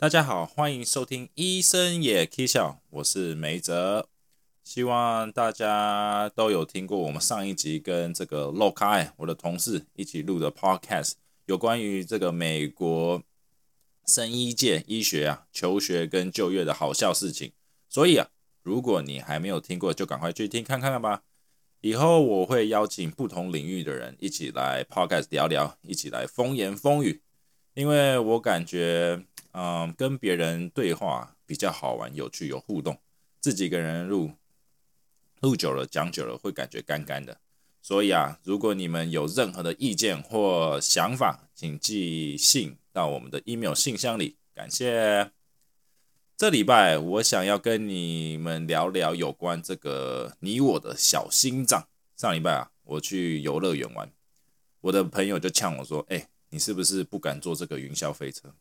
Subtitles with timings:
[0.00, 4.08] 大家好，欢迎收听医生也 K 笑，我是梅泽。
[4.62, 11.14] 希望大家都有听过我们上一集跟这个 l o k a 我的同事一起录的 Podcast，
[11.46, 13.20] 有关于这个美国
[14.06, 17.50] 生医界医学啊求学跟就业的好笑事情。
[17.88, 18.28] 所以啊，
[18.62, 21.24] 如果你还没有听过，就赶快去听看看吧。
[21.80, 27.20] 以后我会邀请不同领域的人一起来 Podcast 聊聊，一起来风言风语，
[27.74, 29.24] 因为我感觉，
[29.60, 32.96] 嗯，跟别人对话比较好玩、有趣、有互动，
[33.40, 34.30] 自己一个人录。
[35.40, 37.40] 录久了，讲久了会感觉干干的，
[37.82, 44.36] 所以啊，如果你们有任何的意见或想法，请寄信到我们的 email 信箱里。
[44.54, 45.32] 感谢。
[46.36, 51.88] 这礼拜我想要跟你们聊聊有关这个你我的小心脏。
[52.16, 54.12] 上礼拜啊，我去游乐园玩，
[54.82, 58.54] 我的朋友就呛我说：“哎，你是不是不敢坐这个云霄飞车？”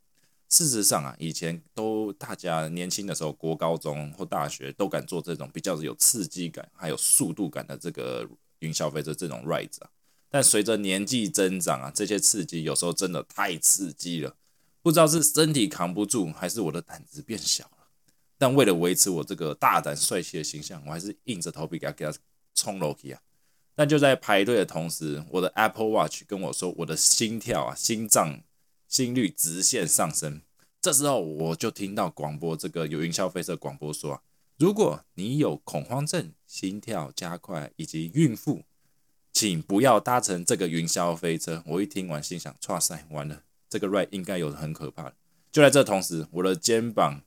[0.50, 8.26] 事实上啊，以前都大家年轻的时候，国高中或大学都敢做这种比较有刺激感还有速度感的这个
[8.60, 9.90] 云消费者这种 ride 啊。
[10.30, 14.36] 但随着年纪增长啊，这些刺激有时候真的太刺激了，
[14.82, 17.88] 不知道是身体扛不住，还是我的胆子变小了。
[18.38, 22.14] 但为了维持我这个大胆帅气的形象，我还是硬着头皮给他给他
[22.56, 23.20] 冲楼梯啊。
[23.76, 28.42] 但就在排队的同时，我的 Apple Watch 跟我说，我的心跳啊，心脏。
[28.98, 30.42] 心率直线上升，
[30.82, 34.22] 这时候我就听到广播，这个有云霄飞车广播说啊，
[34.58, 38.64] 如果你有恐慌症、心跳加快以及孕妇，
[39.32, 41.62] 请不要搭乘这个云霄飞车。
[41.68, 45.14] 我一听完，心想：哇塞，完了，这个 ride 应该有很可怕。
[45.52, 47.22] 就在这同时，我的肩膀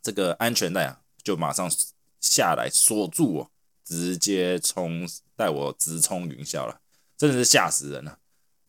[0.00, 1.68] 这个安全带啊，就马上
[2.20, 3.50] 下来锁住我，
[3.84, 6.80] 直接冲带我直冲云霄了，
[7.16, 8.20] 真的是吓死人了。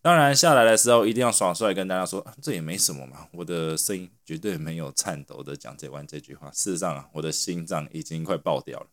[0.05, 3.27] 当然下来的时候一定要耍帅，跟大家说这也没什么嘛。
[3.31, 6.51] 我的声音绝对没有颤抖的讲这完这句话。
[6.51, 8.85] 事实上啊，我的心脏已经快爆掉了。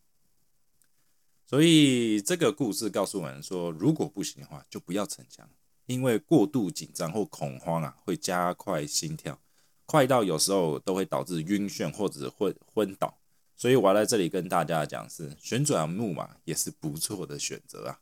[1.45, 5.47] 所以这个故事告诉我们说，如果不行的话，就不要逞强，
[5.85, 9.39] 因为过度紧张或恐慌啊，会加快心跳，
[9.85, 13.19] 快到有时候都会导致晕眩或者昏昏倒。
[13.55, 17.99] 所以我要在这里跟大家讲，是旋转木马也是不错的选择啊。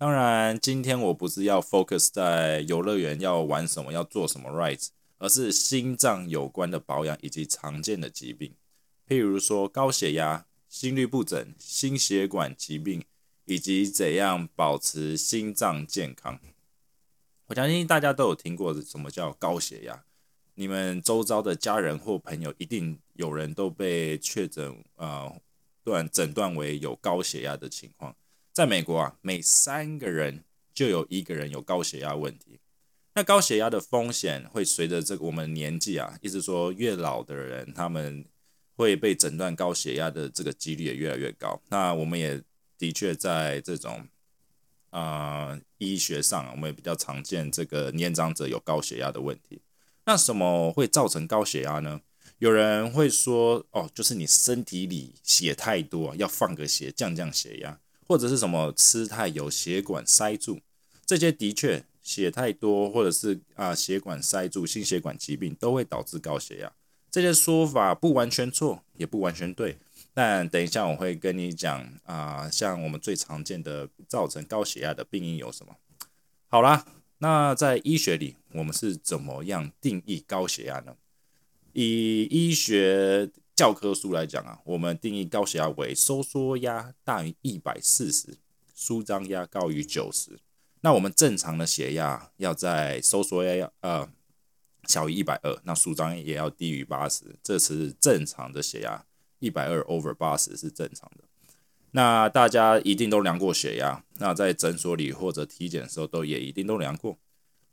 [0.00, 4.88] 当然，今天我不是要 focus 在游乐园要玩什么、要做什么 rides，
[5.18, 8.54] 而是心脏有关的保养以及常见的疾病，
[9.06, 13.04] 譬如说高血压、心律不整、心血管疾病，
[13.44, 16.40] 以及怎样保持心脏健康。
[17.48, 20.04] 我相信大家都有听过什么叫高血压，
[20.54, 25.30] 你们周遭的家人或朋友一定有人都被确诊啊
[25.84, 28.16] 断诊断为有高血压的情况。
[28.60, 30.44] 在美国啊，每三个人
[30.74, 32.60] 就有一个人有高血压问题。
[33.14, 38.22] 那高血压的风险会随着这个我们年纪啊，意思说越老的人，他们
[38.76, 41.58] 会被诊断高血压的这个几率也越来越高。
[41.70, 42.38] 那我们也
[42.76, 44.06] 的确在这种
[44.90, 49.62] 啊医学上，我们也比较常见这个年长者有高血压的问题。
[50.04, 52.02] 那什么会造成高血压呢？
[52.36, 57.80] 有人会说，哦，就是你身体里血太多，要放个血降降血压。
[58.10, 60.58] 或者是什么吃太油，血管塞住，
[61.06, 66.72] 这些的确血太多，或者是啊血管塞住，心血管疾病都会导致高血压。
[67.08, 69.78] 这些说法不完全错，也不完全对。
[70.12, 75.76] 但等一下我会跟你讲啊，像我们最常见的造成高血压的病因有什么？
[76.48, 76.84] 好啦，
[77.18, 80.96] 那在医学里，我们是怎么样定义高血压呢？
[81.72, 88.38] 以医学教科书来讲啊，我们定义高血压为收缩压大于一百四十，
[88.74, 90.38] 舒张压高于九十。
[90.80, 94.08] 那我们正常的血压要在收缩压要呃
[94.84, 99.04] 小于一百二，那舒张也要低于八十，这是正常的血压。
[99.40, 101.24] 一百二 over 八十是正常的。
[101.90, 107.18] 那大家一定都量过血压，那在诊所里或者体检的时候都也一定都量过。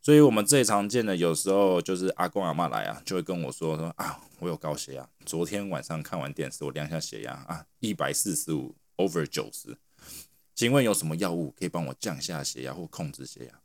[0.08, 5.06] 所以，我们最常见的有时候就是阿公阿妈来啊，就会跟我说说啊，我有高血压。
[5.26, 9.78] 昨天晚上看完电视，我量下血压啊，一百四十五 over 九十。
[10.56, 13.60] 请问有什么药物可以帮我降下血压或控制血压？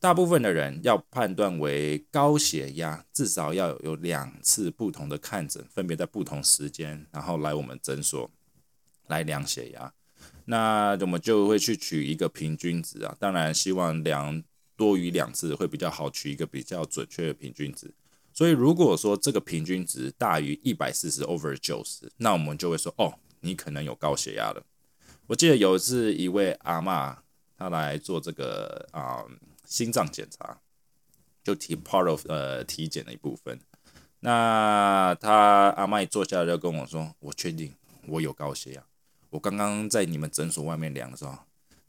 [0.00, 8.28] 大部分的人要判断为高血压，至少要有两次不同的看诊，分别在不同时间，然后来我们诊所
[9.06, 9.94] 来量血压。
[10.46, 14.42] 那我们就会去取一个平均值啊，当然希望量。
[14.76, 17.92] 多于两次会比较好取一个比较准确的平均值，
[18.32, 24.62] 所以如果说这个平均值大于一百四十 over 九十，那我们就会说哦，你可能有高血压了。
[25.26, 27.18] 我记得有一次一位阿妈
[27.58, 29.24] 她来做这个啊
[29.64, 30.60] 心脏检查，
[31.42, 33.58] 就体 part of 呃体检的一部分，
[34.20, 37.72] 那他阿妈一坐下来就跟我说：“我确定
[38.06, 38.84] 我有高血压。
[39.30, 41.38] 我刚刚在你们诊所外面量的时候，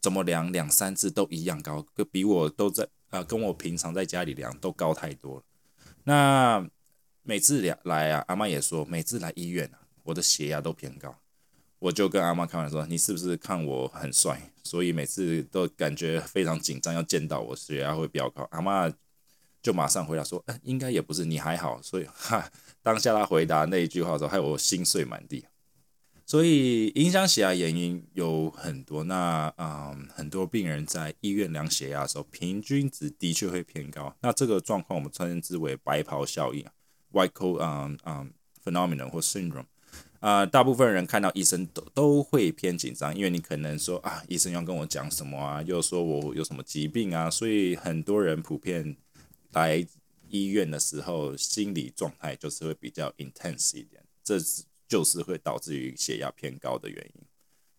[0.00, 5.42] 怎么量两三次都一样高，比我都在啊，跟我平常在家里量都高太多。
[6.04, 6.66] 那
[7.22, 11.14] 每次量来啊，阿妈也说，每次来医院啊，我的血压都偏高。
[11.78, 18.46] 我就跟阿妈开玩笑说：你是不是看我很帅，所以每次都感觉非常紧张，要见到我血压会飙高？
[18.50, 18.92] 阿妈。”
[19.60, 22.48] 就马上回答说：“哎，应该也不是，你还好。”所以哈，
[22.80, 25.44] 当下他回答那一句话的时候，害我心碎满地。
[26.28, 29.02] 所以影响血压原因有很多。
[29.04, 34.14] 那嗯，很多病人在医院量血压的时候，平均值的确会偏高。
[34.20, 36.62] 那这个状况我们称之为白袍效应
[37.12, 38.30] （white coat 嗯嗯
[38.62, 39.64] phenomenon 或 syndrome）。
[40.20, 48.96] 啊，大部分人看到医生都都会偏紧张，因为你可能说啊，医生要跟我讲什么啊，又说我有什么疾病啊，所以很多人普遍。
[49.52, 49.84] 来
[50.28, 57.22] 医院的时候，心理状态就是会比较 intense 一点，这是就是会导致于血压偏高的原因。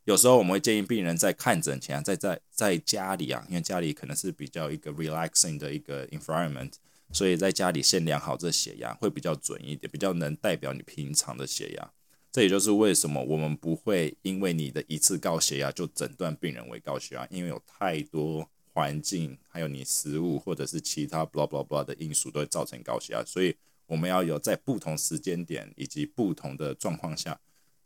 [0.05, 6.73] 有时候我们会建议病人在看诊前，在在在家里啊，因为家里可能是比较一个 relaxing 的一个 environment，
[7.11, 11.91] 所以在家里先量好这血压会比较准一点，比较能代表你平常的血压。
[12.31, 18.49] 这也就是为什么我们不会因为你的一次高血压就诊断病人为高血压，因为有太多。
[18.71, 23.53] 环境还有你食物或者是其他 blah blah blah 的因素都会造成高血压，所以
[23.89, 27.37] 我们要有在不同时间点以及不同的状况下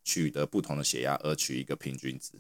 [0.04, 2.34] 取得不同的血压，而取一个平均值。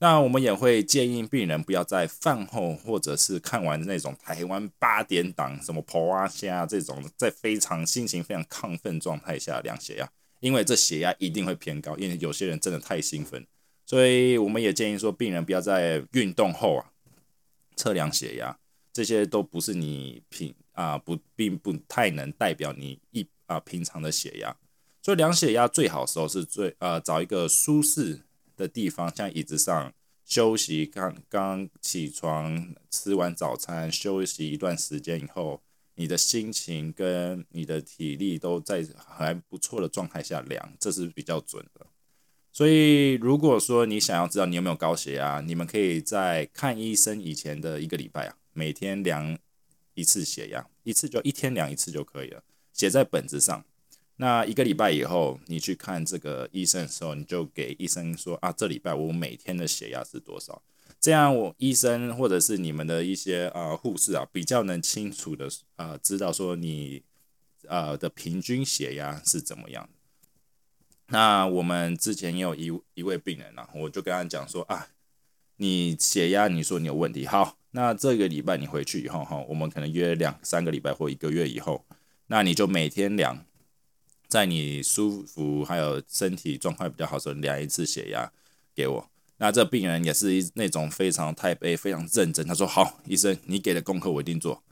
[0.00, 10.10] 那我们也会建议病人不要在饭后或者是看完那种台湾八点档什么婆啊虾这种，在非常心情非常亢奋状态下量血压，
[10.40, 13.46] 因为这血压一定会偏高，因为有些人真的太兴奋，
[13.86, 16.92] 所以我们也建议说病人不要在运动后啊。
[17.76, 18.58] 测量血压，
[18.92, 24.56] 这些都不是你平啊不并不太能代表你一啊平常的血压，
[25.02, 28.20] 所以量血压最好时候是最呃找一个舒适
[28.56, 29.92] 的地方，像椅子上
[30.24, 35.60] 休息，刚刚起床吃完早餐休息一段时间以后，
[35.96, 41.86] 你的心情跟你的体力都在还不错的状态下量，这是比较准的。
[42.52, 49.38] 所以，如果说你想要知道你有没有高血压，你们可以在看医生以前的一个礼拜啊，每天量
[49.98, 52.40] 一次血压，一次就一天量一次就可以了，
[52.72, 53.64] 写在本子上。
[54.20, 60.62] 那一个礼拜以后，你去看这个医生的时候，你就给医生说啊，这礼拜我每天的血压是多少？
[61.00, 67.02] 这样我医生或者是你们的一些啊护士啊，比较能清楚的啊知道说你
[67.66, 69.88] 呃的平均血压是怎么样。
[71.08, 74.88] 那我们之前也有一一位病人啊，我就跟他讲说啊，
[75.56, 81.84] 你血压你说你有问题，好，那这个礼拜你回去以后哈，我们可能约两三个礼拜或一个月以后，
[82.28, 83.44] 那你就每天量，
[84.26, 88.32] 在你舒服还有身体状况比较好时候量一次血压
[88.74, 89.10] 给我。
[89.36, 94.62] 那这病人也是一那种非常太悲、非常认真，他说好，医生你给的功课我一定做。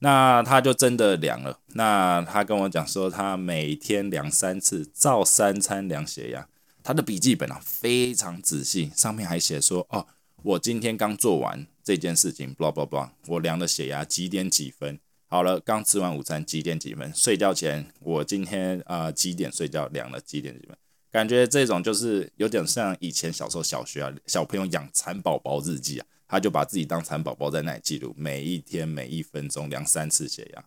[0.00, 1.60] 那他就真的量了。
[1.68, 6.48] 那他跟我讲说，他每天量三次，照三餐量血压。
[6.82, 10.06] 他的笔记本啊非常仔细，上面还写说，哦，
[10.42, 14.98] 我今天刚做完这件事情，blah blah blah，我量的血压几点几分？
[15.28, 17.14] 好了，刚吃完午餐几点几分？
[17.14, 19.86] 睡觉前我今天啊几点睡觉？
[19.86, 20.76] 量了几点几分？
[21.12, 26.06] 感觉这种就是有点像以前小时候小学啊，小朋友养蚕宝宝日记啊。
[26.26, 30.64] 他就把自己当蚕宝宝在那里记录，每一天每一分钟量三次血压。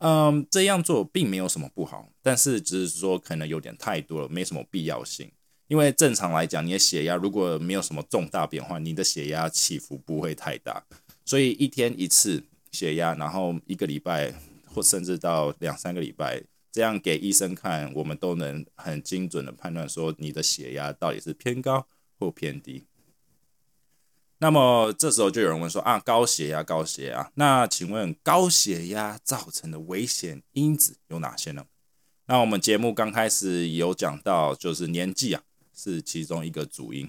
[0.00, 5.30] 嗯，这样做并没有什么不好，但是只是说可能有点太多了，没什么必要性。
[5.68, 10.82] 因为正常来讲，你的血压如果没有什么重大变化，你的血压起伏不会太大。
[11.24, 14.32] 所以一天一次血压，然后一个礼拜
[14.66, 21.86] 或甚至到两三个礼拜，这样给医生看，我们都能很精准的判断说你的血压到底是偏高
[22.18, 22.84] 或偏低。
[24.38, 31.66] 那么这时候就有人问说啊，高血压，高血压，那请问高血压造成的危险因子有哪些呢？
[32.26, 35.42] 那我们节目刚开始有讲到，就是年纪啊
[35.78, 37.08] 是其中一个主因，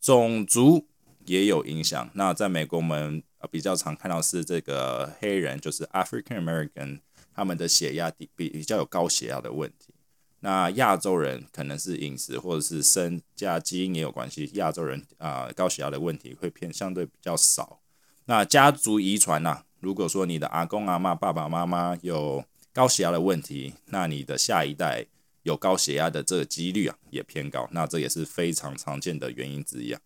[0.00, 0.88] 种族
[1.26, 2.10] 也有影响。
[2.14, 7.00] 那在美国我们比较常看到是这个黑人，就是 African American，
[7.34, 9.92] 他们的血压比比较有高血压的问题。
[10.40, 17.80] 那亚洲人可能是饮食或者是生加基因也有关系，亚洲人啊高血压的问题会偏相对比较少。
[18.26, 25.06] 那家族遗传呐，如果说你的阿公阿妈、爸爸妈妈有高血压的问题，那你的下一代
[25.46, 27.66] 有高血压的这个几率啊也偏高。
[27.72, 30.00] 那这也是非常常见的原因之一啊。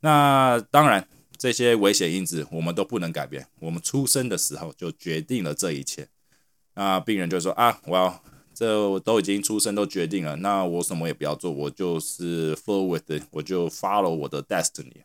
[0.00, 6.08] 那当然这些危险因子我们都不能改变，我们出生的时候就决定了这一切。
[6.74, 8.22] 那病人就说啊，我要。
[8.56, 15.02] 这我都已经出生都决定了，那我什么也不要做，我就是 flow with 我就 follow 我的 destiny。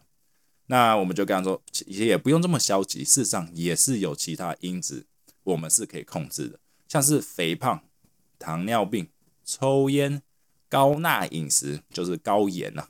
[0.68, 5.08] 那我们就跟他说，也不用这么消极，事实上也是有其他因子，
[5.42, 7.82] 我们是可以控制的，像是肥胖、
[8.38, 9.08] 糖尿病、
[9.52, 10.22] 抽烟、
[10.68, 12.90] 高钠饮食，就是高盐呐，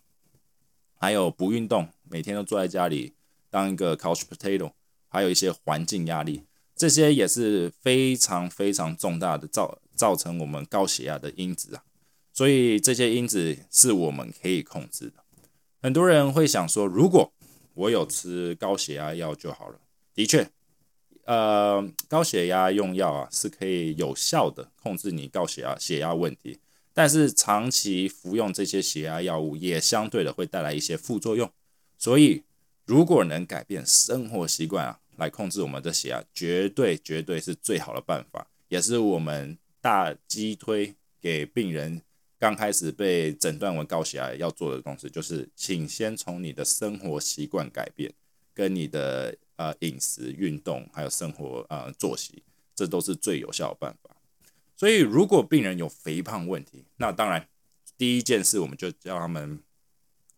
[0.93, 3.13] 还有不运动，每天都坐在家里
[3.49, 4.73] 当一个 couch potato，
[5.07, 6.43] 还有一些环境压力，
[6.75, 11.83] 这些也是非常非常重大的造造成我们高血压的因子啊。
[12.33, 15.23] 所以这些因子是我们可以控制的。
[15.81, 17.31] 很多人会想说，如果
[17.73, 19.79] 我有吃高血压药就好了。
[20.13, 20.51] 的确，
[21.29, 26.57] 呃，高血压用药啊是可以有效的控制你高血压血压问题，
[26.91, 31.47] 但是长期服用这些血压药物也相对的会带来一些副作用。
[31.99, 32.41] 所以，
[32.85, 42.01] 如果能改变生活习惯啊，来控制我们的血压，绝对绝对是最好的办法，也是我们大击推给病人。
[42.39, 48.11] 刚开始被诊断为高血压要做的东西，就是请先从你的生活习惯改变，
[48.51, 52.41] 跟你的呃饮食、运动，还有生活呃作息，
[52.73, 54.15] 这都是最有效的办法。
[54.77, 57.49] 所以，如果病人有肥胖问题，那当然
[57.97, 59.59] 第一件事我们就叫他们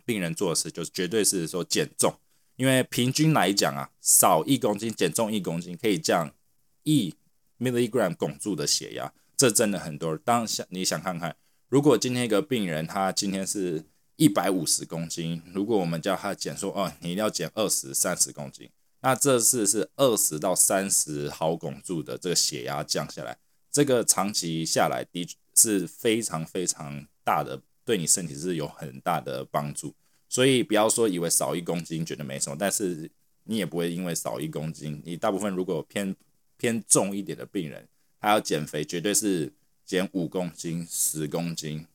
[0.04, 2.12] 病人做的事，就是绝对是说减重，
[2.56, 6.34] 因为平均来讲啊，少一公斤减重一公斤可以降
[6.82, 7.14] 一
[7.60, 10.18] milligram 汞柱的血压，这真的很多。
[10.18, 11.36] 当想你想看看。
[11.70, 13.86] 如果今天一个病人他今天是
[14.18, 18.70] 一百五十公斤，如果我们叫他减说哦，你一定要减二十三十公斤，
[19.02, 23.38] 那这次是二十到三十毫汞柱的这个血压降下来，
[23.72, 29.94] 这个长期下来的是非常非常大的，对你身体是有很大的帮助。
[30.30, 33.12] 所以不要说以为少一公斤觉得没什么，但是
[33.44, 36.16] 你也不会因为少一公斤，你大部分如果偏
[36.58, 37.88] 偏重一点的病人，
[38.20, 39.52] 他要减肥绝对是。
[39.84, 41.86] 减五公斤、十公斤，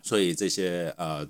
[0.00, 1.28] 所以这些呃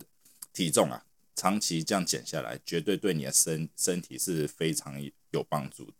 [0.52, 1.04] 体重啊，
[1.42, 4.94] 长期这样减下来，绝对对你的身身体是非常
[5.32, 5.94] 有帮助的。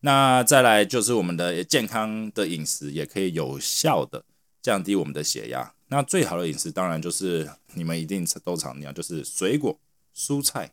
[0.00, 4.22] 那再来就是我们的健康的饮食，也可以有效的
[4.60, 5.72] 降低我们的血压。
[5.88, 9.80] 那最好的饮食当然就是你们一定都常讲，就是水果、
[10.14, 10.70] 蔬菜，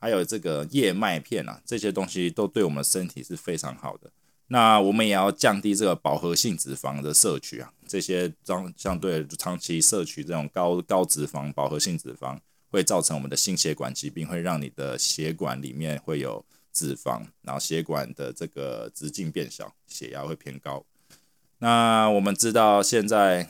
[0.00, 4.10] 还有这个燕麦片啊，这些东西都对我们身体是非常好的。
[4.48, 12.38] 那我们也要降低这个饱和性脂肪的摄取啊，这些相相对长期摄取这种高高脂肪饱和性脂肪，
[12.74, 20.84] 会造成我们的心血管疾病，会让你的血管里面会有脂肪，然后血管的这个直径变小，血压会偏高。
[21.58, 23.48] 那我们知道现在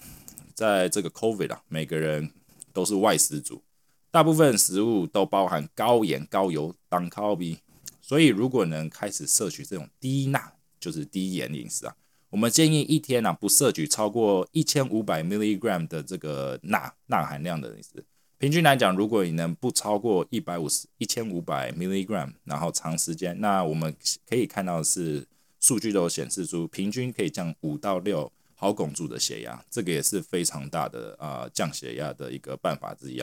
[0.54, 2.30] 在这个 COVID 啊，每个人
[2.72, 3.62] 都是外食族，
[4.10, 7.58] 大部分食物都包含高盐、高油当 c 比，
[8.00, 10.52] 所以如果能开始摄取这种低钠。
[10.80, 11.96] 就是低盐饮食啊，
[12.28, 18.04] 我们建议一天呢不摄取超过一千五百 milligram 的这个钠钠含量的饮食。
[18.44, 23.96] 平均来讲，如果你能不超过一百五十一千五百 milligram，然后长时间，那我们
[24.28, 25.26] 可以看到是
[25.60, 33.22] 数据都显示出平均可以降五到六毫汞柱的血压，这个也是非常大的啊降血压的一个办法之一。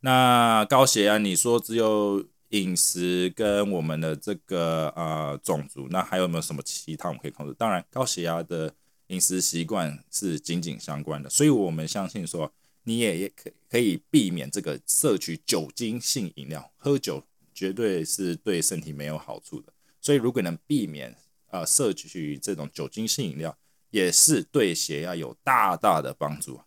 [0.00, 2.24] 那高血压，你说只有？
[2.50, 7.54] 饮食跟我们的这个呃种族，那还有没有什么其他我们可以控制？
[7.58, 8.72] 当然，高血压的
[9.08, 12.52] 饮食习惯是紧紧相关的，所以我们相信说，
[12.84, 17.22] 你也也可可以避免这个摄取酒精性饮料，喝酒
[17.52, 19.72] 绝对是对身体没有好处的。
[20.00, 21.16] 所以如果能避免
[21.50, 23.56] 呃摄取这种酒精性饮料，
[23.90, 26.60] 也是对血压有大大的帮助。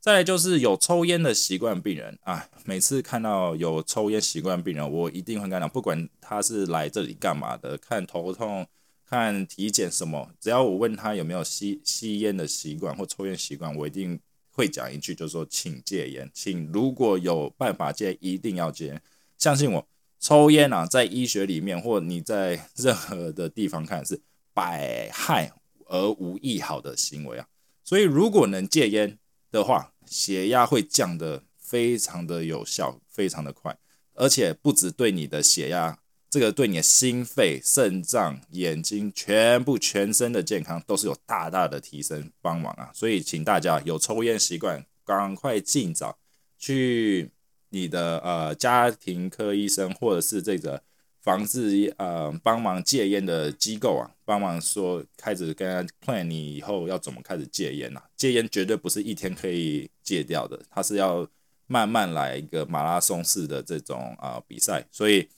[0.00, 8.66] 再来就是有抽烟的习惯病人啊，每次看到有抽烟习惯病人，我一定会跟他讲，不管他是来这里干嘛的，看头痛、
[9.06, 14.18] 看体检什么，只要我问他有没有吸吸烟的习惯或抽烟习惯，我一定
[14.52, 19.00] 会讲一句，就是说请戒烟，请如果有办法戒，一定要戒。
[19.38, 19.88] 相信我，
[20.20, 24.20] 抽烟啊，在医学里面或你在 任何的地方看是
[24.54, 25.52] 百害
[25.86, 27.48] 而无一好的行为啊，
[27.82, 29.18] 所以如果能戒烟
[29.50, 33.76] 的话，血压会降得非常的有效，非常的快，
[34.14, 35.98] 而且不止对你的血压，
[36.32, 42.90] 这个对你的心肺、肾脏、眼睛，全部全身的健康都是有大大的提升帮忙啊！
[42.94, 46.16] 所以请大家有抽烟习惯，赶快尽早
[46.58, 47.30] 去
[47.68, 50.82] 你的呃家庭科医生或者是这个。
[51.20, 58.02] 防治呃帮忙戒烟的机构啊，帮忙说开始跟 plan 你以后要怎么开始戒烟呐？
[58.16, 61.24] 戒烟绝对不是一天可以戒掉的，它是要
[61.68, 65.28] 慢慢来一个马拉松式的这种啊比赛，所以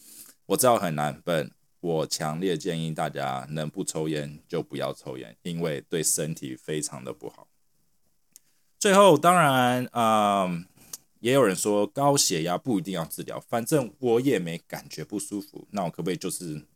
[0.46, 7.48] 我知道很难，但我强烈建议大家能不抽烟就不要抽烟，因为对身体非常的不好。
[8.78, 10.66] 最后，当然，嗯，
[11.20, 16.66] 也有人说高血压不一定要治疗，反正我也没感觉不舒服，那我可不可以就是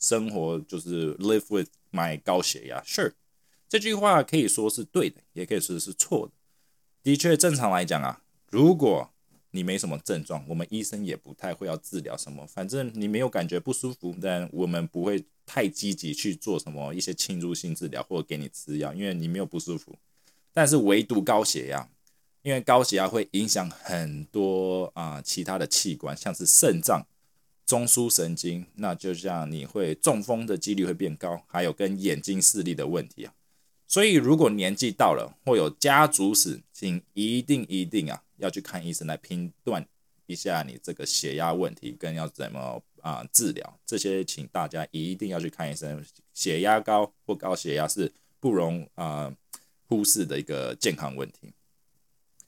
[0.00, 3.12] 生活就是 live with my 高血压？Sure，
[3.68, 6.32] 这句话可以说是对的，也可以说是错的。
[7.04, 9.13] 的确，正常来讲啊，如果
[9.54, 12.44] 你没什么症状，我们医生也不太会要治疗什么。
[12.44, 19.94] 反正你没有感觉不舒服，但我们不会太积极去做什么一些侵入性治疗或者给你吃药，因为你没有不舒服。
[20.52, 21.88] 但是唯独高血压，
[22.42, 27.06] 因为高血压会影响很多啊其他的器官，像是肾脏、
[27.64, 33.32] 中枢神经，那就像你会中风的几率会变高，还有跟眼睛视力的问题啊。
[33.86, 38.23] 所以如果年纪到了或有家族史，请一定一定啊。
[38.36, 39.84] 要去看医生来拼断
[40.26, 46.04] 一下你这个血压问题，跟要怎么啊治疗这些，请大家一定要去看医生。
[46.32, 49.34] 血压高或高血压是不容啊
[49.88, 51.52] 忽视的一个健康问题。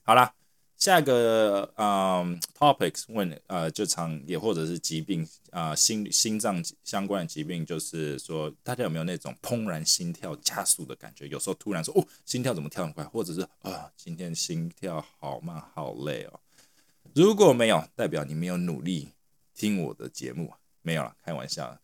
[0.02, 0.35] 好啦。
[0.78, 11.26] 下一个嗯，topics 问呃，就常也或者是疾病啊，心心脏相关的疾病，就是说大家有没有那种怦然心跳加速的感觉？
[11.28, 16.40] 有时候突然说哦，心跳怎么跳很快，或者是啊，今天心跳好慢好累哦。
[17.14, 19.08] 如果没有，代表你没有努力
[19.54, 20.52] 听我的节目，
[20.82, 21.78] 没有了，开玩笑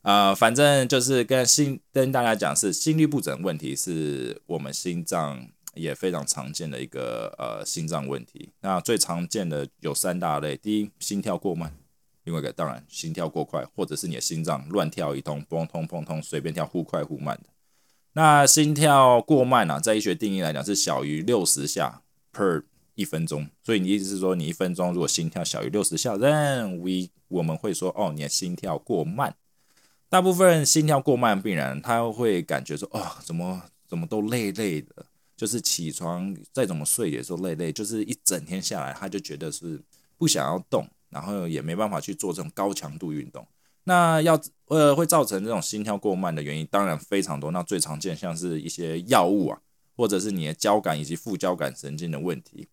[0.00, 5.48] 啊，反正就是跟心跟大家讲是心律不整问题，是我们心脏。
[5.78, 8.50] 也非常常见的一个呃心脏问题。
[8.60, 11.70] 那最常见的有三大类：第一，心跳过慢；
[12.24, 17.44] 另外一个当然心跳过快，或者是你的心脏乱跳一通，砰通砰通，随便跳，忽快忽慢的。
[18.14, 23.48] 那心跳过慢呢，在医学定义来讲是小于六十下 per 一分钟。
[23.62, 29.36] 所以你意思是说，你一分钟如果心跳小于六十下，then we 我们会说哦，你的心跳过慢。
[30.08, 35.06] 大部分心跳过慢病人他会感觉说，哦，怎么怎么都累累的。
[35.38, 39.80] 就是起床再怎么睡也说累累，就是一整天下来他就觉得是
[40.16, 43.46] 不想要动，然后也没办法去做这种高强度运动。
[43.84, 49.60] 那要呃会造成这种心跳过慢的原因当然非常多，那最常见像是一些药物啊，
[49.96, 52.66] 或者是你的交感以及副交感神经的问题。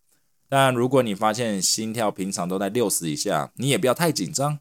[0.49, 4.59] 当然，如果你发现心跳平常都在六十以下，你也不要太紧张。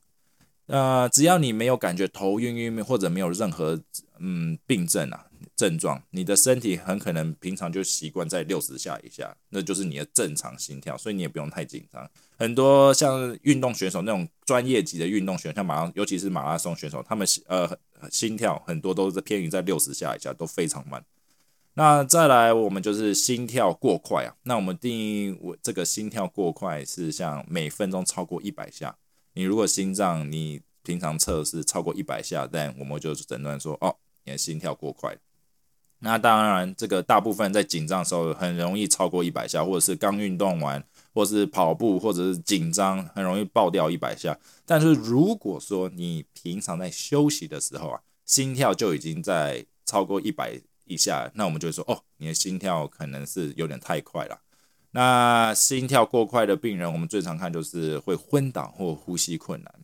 [0.66, 3.80] 呃，只要你没有感觉头晕晕或者没有任何
[4.20, 5.26] 嗯病症啊。
[5.56, 12.10] 症状，你的身体很可能平常就习惯在六十下以下，那就是你的正常心跳，所以你也不用太紧张。
[12.36, 17.70] 很多像运动选手那种专业级的运动选手，像马拉，尤其是马拉松选手，他们呃
[18.10, 21.04] 心跳很多都是偏于在六十下以下，都非常慢。
[21.74, 24.34] 那再来，我们就是心跳过快啊。
[24.44, 28.96] 那我们定义我这个心跳过快是像每分钟超过一百下。
[29.34, 35.16] 你如果心脏你平常测试超过一百下，但我们就诊断说哦，你的心跳过快。
[36.00, 44.38] 那当然，这个大部分在紧张的时候很容易超过一百下，或者是刚运动完，或是跑步，或者是紧张，很容易爆掉一百下。
[44.66, 54.40] 但是如果说你平常在休息的时候啊，心跳就已经在超过一百以下，那我们就会说，哦，你的心跳可能是有点太快了。
[54.90, 59.74] 那心跳过快的病人，我们最常看就是会昏倒或呼吸困难。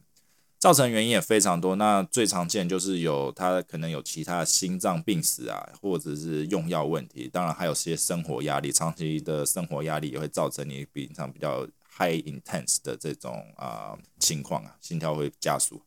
[0.61, 15.81] 造成原因也非常多，那最常见就是有他可能有其他心脏病史啊，或者是用药问题，当然还有些生活压力，长期的生活压力也会造成你平常比较 high intense 的这种啊情况啊，心跳会加速。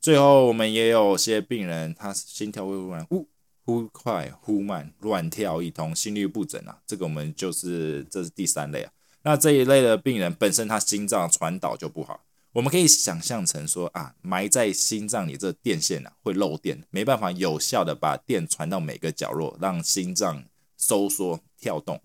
[0.00, 3.26] 最后我们也有些病人，他心跳会忽然忽
[3.64, 8.92] 忽快忽慢，乱跳一通，心律不整啊，这个我们就是这是第三类啊。
[9.22, 12.20] 那这一类的病人本身他心脏传导就不好。
[12.54, 20.44] 我们可以想象成说啊，埋在心脏里这电线啊会漏电，没办法有效的把电传到每个角落，让心脏
[20.78, 22.00] 收缩跳动。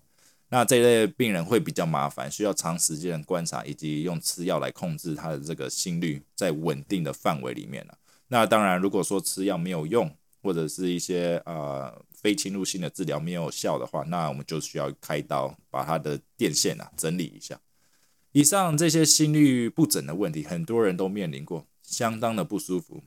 [0.48, 7.96] 那这类病人会比较麻烦，需要长时间的观察以及用吃药来控制他的这个心率在稳定的范围里面了。
[8.26, 17.56] 那当然，如果说吃药没有用，或者是一些呃非侵入性的治疗没有效的话，那我们就需要开刀把他的电线啊整理一下。
[18.32, 23.02] 以上这些心率不整的问题，很多人都面临过，相当的不舒服。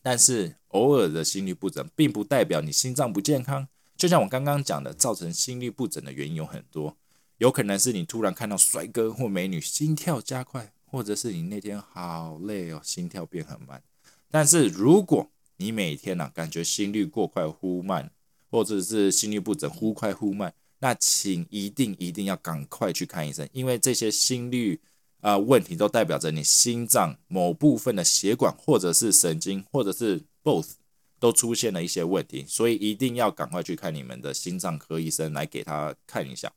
[0.00, 3.68] 但是偶尔的心率不整，并不代表你心脏不健康。
[3.96, 6.96] 就像我刚刚讲的，造成心率不整的原因有很多，
[7.38, 13.82] 有可能是你突然看到帅哥或美女，心跳加快，或者是你那天好累哦，心跳变很慢。
[14.30, 18.10] 但是如果你每天呢感觉心率过快忽慢，
[18.50, 24.80] 或者是心率不整忽快忽慢，那请一定一定要赶快去看医生，因为这些心率
[25.20, 30.70] 呃问题，都代表着你心脏某部分的血管或者是神经或者是 both
[31.18, 36.52] 都出现了一些问题，所以一定要赶快去看你们的心脏科医生来给他看一下。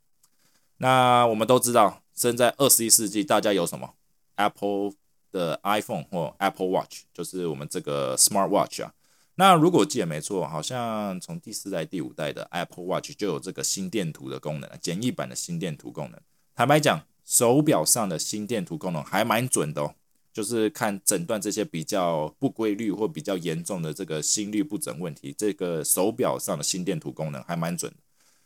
[0.77, 3.95] 那我们都知道，生在二十一世纪，大家有什么
[4.35, 4.93] Apple
[5.31, 8.93] 的 iPhone 或 Apple Watch，就是我们这个 Smart Watch 啊。
[9.35, 16.19] 那如果记得没错，好像从第四代、第五代的 Apple Watch 就有这个心电图的功能，简易版的心电图功能。
[16.53, 19.95] 坦白讲，手表上的心电图功能还蛮准的哦，
[20.33, 27.91] 就是看诊断这些比较不规律或比较严重的这个心率不整问题，这个手表上的心电图功能还蛮准，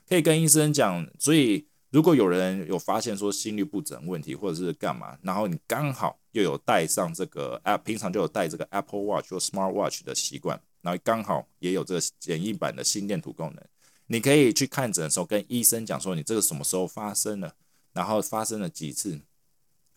[0.07, 1.07] 可以跟医生讲。
[1.19, 1.67] 所以。
[1.91, 13.65] 如果有人有发现说心率不整问题，或者是干嘛，然后你刚好又有带上这个 App，平常就有带这个 Apple Watch 或 Smart Watch 的习惯，然后刚好也有这个简易版的心电图功能，
[14.05, 17.55] 你可以去看诊的时候跟医生讲说你这个什么时候发生了，
[17.93, 19.19] 然后发生了几次，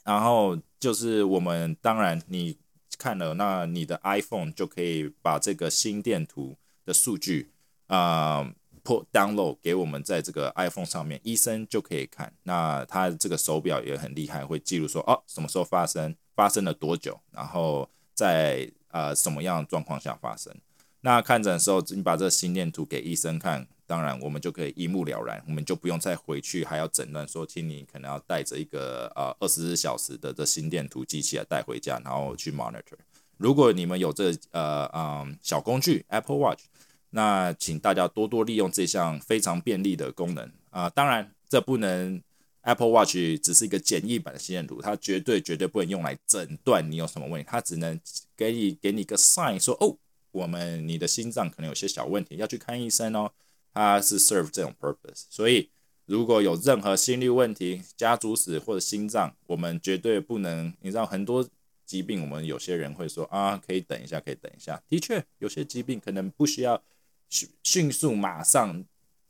[0.03, 2.57] 然后就是我们当然你
[2.97, 7.51] 看了，那你的 iPhone 就可以把这个心电图的数据
[7.89, 8.43] 啊
[8.83, 9.05] put。
[9.13, 12.33] download 给我们在这个 iPhone 上面，医生就可以看。
[12.45, 20.55] 那他这个手表也很厉害，会记录说哦什么时候发生，发生了多久，然后在呃什么样的状况下发生。
[21.01, 32.99] 那看诊的时候，你把这个心电图给医生看，当然我们就可以一目了然，我们就不用再回去还要诊断说，请你可能要带着一个呃二十四小时的这心电图机器来带回家，然后去 monitor。
[33.37, 36.65] 如果你们有这呃嗯小工具 Apple Watch。
[37.11, 40.91] 那请大家多多利用这项非常便利的功能啊！
[40.91, 42.23] 当然，这不能
[42.61, 47.99] Apple Watch 只是一个简易版的心电图，它绝对绝对不能用来诊断你有什么问题，它只能
[48.37, 49.97] 给你给你个 sign 说哦，
[50.33, 53.33] 我们你的心脏可能有些小问题，要去看医生哦。
[53.73, 55.71] 它是 serve 这种 purpose，所以
[56.07, 60.73] 如果有任何心率问题、家族史或者心脏，我们绝对不能。
[60.81, 61.49] 你知道很多
[61.85, 64.83] 疾病，我们有些人会说啊，可以等一下，可以等一下。
[64.89, 66.83] 的确，有些疾病可能不需要。
[67.31, 68.83] 迅迅速马上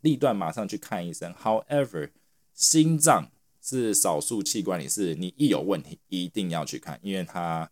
[0.02, 1.34] 立断马上去看医生。
[1.34, 2.10] However，
[2.54, 7.68] 心脏是少数器官里是你一有问题一定要去看，因为它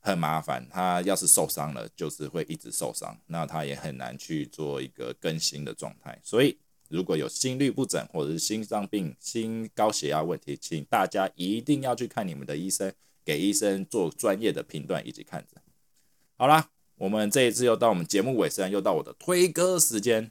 [0.00, 0.66] 很麻烦。
[0.68, 6.18] 他要是受伤了，就是会一直受伤，那他也很难去做一个更新的状态。
[6.24, 6.58] 所以，
[6.88, 12.92] 如果有心律不整或者是心脏病、心高血压问题，请大家一定要去看你们的医生，
[13.24, 15.62] 给医生做专业的评断以及看诊。
[16.36, 16.70] 好啦。
[17.00, 20.30] 我们这一次又到我们节目尾声，又到我的推歌时间。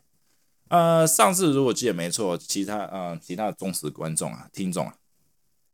[0.67, 4.95] 呃，上次如果记得没错，其他呃其他的忠实观众啊、听众啊，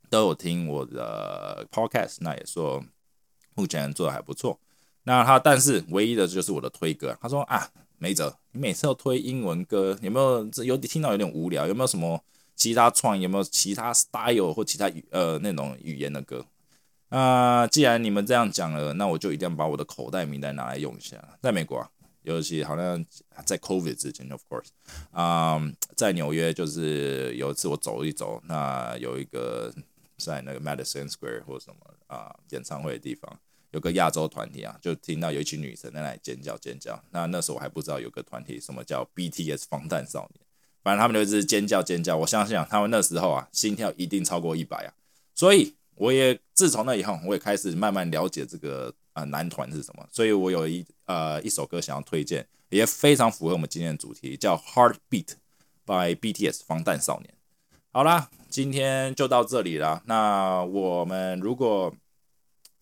[0.09, 2.81] 都有听我的 podcast，那也说
[3.55, 4.59] 目前做的还不错。
[5.03, 11.67] 那他但是唯一的就是我的推歌，他说啊，没辙，你每次都推英文歌，有没有这有听到有点无聊？
[11.67, 12.23] 有没有什么
[12.55, 13.21] 其他创意？
[13.21, 16.45] 有没有其他 style 或其他语呃那种语言的歌？
[17.09, 21.23] 啊，既然你们这样讲了，那我就一定要把我的口袋名单拿来用一下。
[21.39, 21.87] 在美国啊，
[22.23, 23.05] 尤其好像
[23.45, 24.69] 在 COVID 之前，of course，
[25.11, 25.61] 啊，
[25.95, 29.71] 在纽约就是有一次我走一走，那有一个
[30.17, 31.77] 在那个 Madison Square 或者什么
[32.15, 33.39] 啊演唱会的地方，
[33.71, 37.03] 有个亚洲团体啊，就听到有一群女生在那里尖叫尖叫。
[37.11, 40.45] 那那时候我还不知道有个团体什么叫 BTS 防弹少年，
[40.81, 42.17] 反正他们就是尖叫尖叫。
[42.17, 44.93] 我相信啊，他们那时候啊心跳一定超过一百啊，
[45.33, 45.75] 所以。
[45.97, 55.25] 我也自从那以后，我也开始慢慢了解这个啊男团是什么，所以我有一呃一首歌想要推荐，也非常符合我们今天的主题，叫《Heartbeat》
[55.85, 57.33] by BTS 防弹少年。
[57.93, 60.03] 好啦，今天就到这里了。
[60.05, 61.95] 那我们如果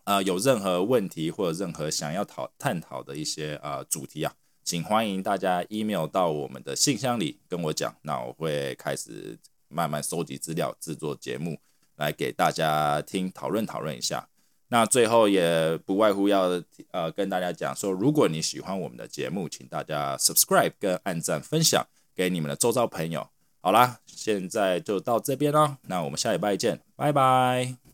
[0.03, 9.37] 呃有任何问题或者任何想要讨探讨的一些呃主题啊，请欢迎大家 email 到我们的信箱里跟我讲，那我会开始
[9.67, 11.59] 慢慢收集资料，制作节目。
[11.95, 14.27] 来给大家听讨论讨论一下，
[14.69, 21.85] 那最后也不外乎要呃跟大家讲说，如果你喜欢我们的节目，请大家 subscribe 跟按赞分享
[22.15, 23.29] 给你们的周遭朋友。
[23.61, 27.92] 好啦，现在就到这边喽，那我们下礼拜见，拜拜。